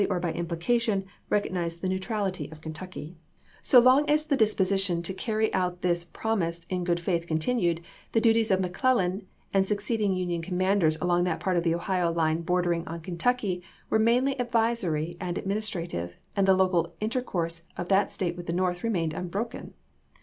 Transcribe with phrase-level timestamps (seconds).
[0.09, 3.01] nor by implication, recognize the neutrality of Kentucky.
[3.01, 3.61] THE OHIO LINE 203 CUAP.
[3.61, 3.69] X.
[3.69, 7.81] So long as the disposition to carry out this prom ise in good faith continued,
[8.13, 12.41] the duties of MeClellan and succeeding Union commanders along that part of the Ohio line
[12.41, 13.61] bordering on Kentucky
[13.91, 18.83] were mainly advisory and administrative, and the local intercourse of that State with the North
[18.83, 19.75] remained unbroken.